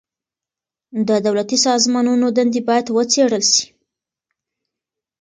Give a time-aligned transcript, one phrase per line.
[1.07, 3.65] د دولتي سازمانونو دندي بايد وڅېړل سي.